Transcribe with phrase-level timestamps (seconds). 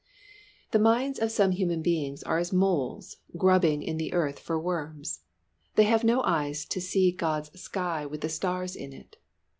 [0.71, 5.19] The minds of some human beings are as moles, grubbing in the earth for worms.
[5.75, 9.17] They have no eyes to see God's sky with the stars in it.